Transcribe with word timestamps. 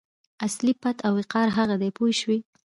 اصلي 0.45 0.73
پت 0.81 0.97
او 1.07 1.13
وقار 1.21 1.47
هغه 1.57 1.75
دی 1.81 1.89
پوه 1.97 2.11
شوې!. 2.19 2.39